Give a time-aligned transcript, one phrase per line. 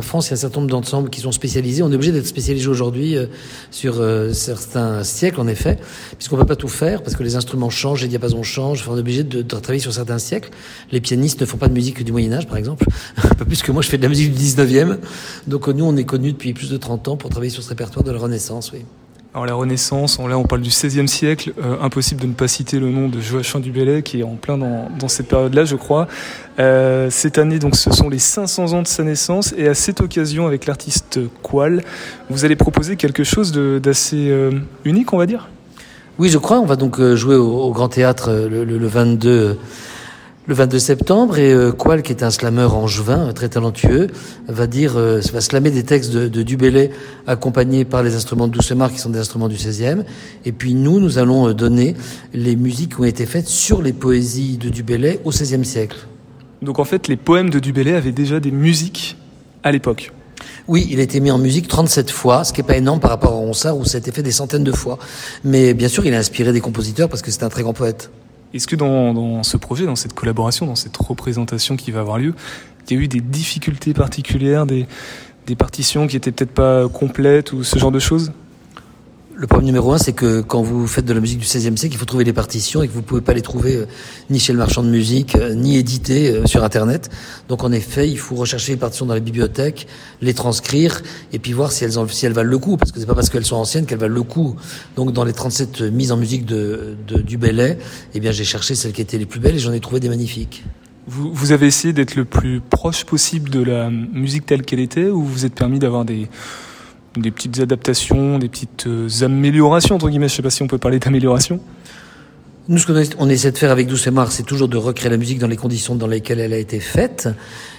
[0.00, 1.82] en France, il y a un certain nombre d'ensembles qui sont spécialisés.
[1.82, 3.26] On est obligé d'être spécialisé aujourd'hui euh,
[3.70, 5.78] sur euh, certains siècles, en effet,
[6.16, 8.80] puisqu'on peut pas tout faire, parce que les instruments changent, les diapasons changent.
[8.80, 10.48] Enfin, on est obligé de, de, travailler sur certains siècles.
[10.90, 12.86] Les pianistes ne font pas de musique du Moyen Âge, par exemple.
[13.38, 14.96] pas plus que moi, je fais de la musique du 19e.
[15.46, 18.02] Donc nous, on est connus depuis plus de 30 ans pour travailler sur ce répertoire
[18.02, 18.80] de la Renaissance, oui.
[19.32, 22.80] Alors la Renaissance, là on parle du XVIe siècle, euh, impossible de ne pas citer
[22.80, 26.08] le nom de Joachim du Bellay qui est en plein dans, cette période-là je crois.
[26.58, 29.54] Euh, cette année donc ce sont les 500 ans de sa naissance.
[29.56, 31.84] Et à cette occasion avec l'artiste Qual,
[32.28, 34.50] vous allez proposer quelque chose d'assez euh,
[34.84, 35.48] unique on va dire?
[36.18, 39.58] Oui je crois, on va donc jouer au, Grand Théâtre le, le, le 22
[40.50, 44.08] le 22 septembre et euh, Qual, qui est un slameur angevin euh, très talentueux,
[44.48, 46.90] va dire, euh, va slammer des textes de, de Dubélé
[47.28, 50.02] accompagnés par les instruments de Doucemar qui sont des instruments du 16e.
[50.44, 51.94] Et puis nous, nous allons euh, donner
[52.34, 55.98] les musiques qui ont été faites sur les poésies de Dubélé au 16e siècle.
[56.62, 59.16] Donc en fait, les poèmes de Dubélé avaient déjà des musiques
[59.62, 60.10] à l'époque.
[60.66, 63.12] Oui, il a été mis en musique 37 fois, ce qui n'est pas énorme par
[63.12, 64.98] rapport à Ronsard où ça a été fait des centaines de fois.
[65.44, 68.10] Mais bien sûr, il a inspiré des compositeurs parce que c'est un très grand poète.
[68.52, 72.34] Est-ce que dans, ce projet, dans cette collaboration, dans cette représentation qui va avoir lieu,
[72.88, 74.86] il y a eu des difficultés particulières, des,
[75.46, 78.32] des partitions qui étaient peut-être pas complètes ou ce genre de choses?
[79.40, 81.94] Le problème numéro un, c'est que quand vous faites de la musique du XVIe siècle,
[81.94, 83.86] il faut trouver les partitions et que vous pouvez pas les trouver euh,
[84.28, 87.08] ni chez le marchand de musique, euh, ni éditées euh, sur Internet.
[87.48, 89.86] Donc en effet, il faut rechercher les partitions dans les bibliothèques,
[90.20, 91.00] les transcrire
[91.32, 93.14] et puis voir si elles, ont, si elles valent le coup, parce que c'est pas
[93.14, 94.56] parce qu'elles sont anciennes qu'elles valent le coup.
[94.96, 97.78] Donc dans les 37 mises en musique de, de du Belay,
[98.12, 100.10] eh bien j'ai cherché celles qui étaient les plus belles et j'en ai trouvé des
[100.10, 100.64] magnifiques.
[101.06, 105.06] Vous, vous avez essayé d'être le plus proche possible de la musique telle qu'elle était,
[105.06, 106.28] ou vous êtes permis d'avoir des
[107.16, 110.78] des petites adaptations, des petites euh, améliorations, entre guillemets, je sais pas si on peut
[110.78, 111.60] parler d'amélioration
[112.68, 115.16] nous, ce qu'on essaie de faire avec Douce et Mars, c'est toujours de recréer la
[115.16, 117.28] musique dans les conditions dans lesquelles elle a été faite.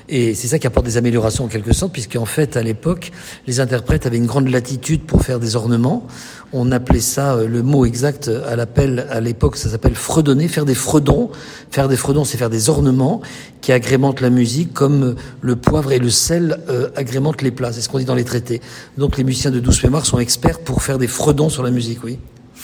[0.10, 3.12] Et c'est ça qui apporte des améliorations en quelque sorte, puisqu'en fait, à l'époque,
[3.48, 6.08] les interprètes avaient une grande latitude pour faire des ornements.
[6.52, 10.66] On appelait ça, euh, le mot exact à l'appel, à l'époque, ça s'appelle fredonner, faire
[10.66, 11.30] des fredons.
[11.70, 13.22] Faire des fredons, c'est faire des ornements
[13.62, 17.72] qui agrémentent la musique, comme le poivre et le sel euh, agrémentent les plats.
[17.72, 18.62] C'est ce qu'on dit dans les traités.
[18.98, 22.04] Donc les musiciens de Douce Mémoire sont experts pour faire des fredons sur la musique,
[22.04, 22.18] oui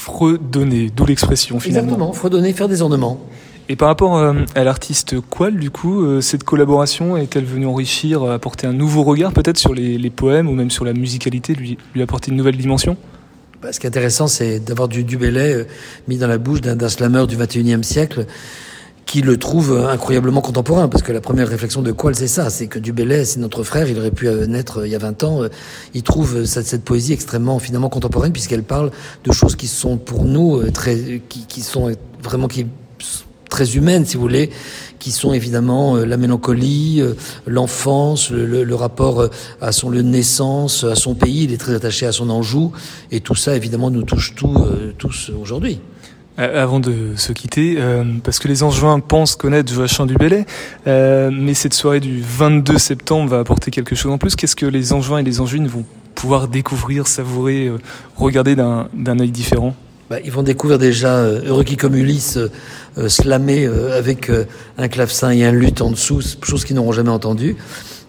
[0.08, 1.90] fredonner, d'où l'expression finalement.
[1.90, 3.20] Exactement, fredonner, faire des ornements.
[3.70, 8.24] Et par rapport euh, à l'artiste Qual, du coup, euh, cette collaboration est-elle venue enrichir,
[8.24, 11.78] apporter un nouveau regard peut-être sur les, les, poèmes ou même sur la musicalité, lui,
[11.94, 12.96] lui apporter une nouvelle dimension?
[13.62, 15.64] Bah, Ce qui est intéressant, c'est d'avoir du euh,
[16.08, 18.26] mis dans la bouche d'un slammer du 21e siècle
[19.08, 22.68] qui le trouve incroyablement contemporain, parce que la première réflexion de Qual, c'est ça, c'est
[22.68, 25.24] que Dubélé, c'est notre frère, il aurait pu euh, naître euh, il y a 20
[25.24, 25.50] ans, euh,
[25.94, 28.92] il trouve cette, poésie extrêmement finalement contemporaine, puisqu'elle parle
[29.24, 32.50] de choses qui sont pour nous très, qui, sont vraiment
[33.50, 34.50] très humaines, si vous voulez,
[35.00, 37.02] qui sont évidemment la mélancolie,
[37.46, 39.30] l'enfance, le, le, le, rapport
[39.62, 41.46] à son lieu de naissance, à son pays.
[41.46, 42.74] Il est très attaché à son Anjou,
[43.12, 44.66] et tout ça, évidemment, nous touche tout,
[44.98, 45.80] tous aujourd'hui.
[46.40, 50.16] Euh, avant de se quitter, euh, parce que les Angevins pensent connaître Joachim du
[50.86, 54.36] euh, mais cette soirée du 22 septembre va apporter quelque chose en plus.
[54.36, 55.84] Qu'est-ce que les Angevins et les Angevines vont
[56.14, 57.80] pouvoir découvrir, savourer, euh,
[58.16, 59.76] regarder d'un œil différent?
[60.12, 62.38] Bah, Ils vont découvrir déjà Heureux comme Ulysse
[63.08, 63.68] slammer
[63.98, 64.32] avec
[64.78, 67.56] un clavecin et un luth en dessous, chose qu'ils n'auront jamais entendue.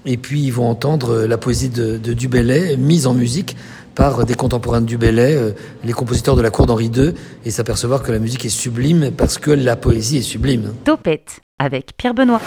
[0.05, 3.57] Et puis ils vont entendre la poésie de, de mise en musique
[3.99, 5.51] par des contemporains de Dubélé, euh,
[5.83, 7.15] les compositeurs de la cour d'Henri II,
[7.45, 10.73] et s'apercevoir que la musique est sublime parce que la poésie est sublime.
[10.85, 12.41] Topette avec Pierre Benoît.